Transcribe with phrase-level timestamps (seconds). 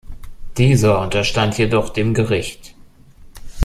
[0.57, 2.73] Dieser unterstand jedoch dem Gericht.